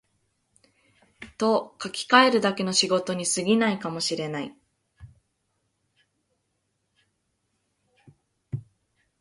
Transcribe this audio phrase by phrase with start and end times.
[1.37, 4.57] と書きかえるだけの仕事に過ぎないかも知れない